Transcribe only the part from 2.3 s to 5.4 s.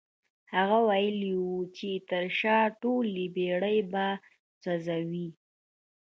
شا ټولې بېړۍ به سوځوي.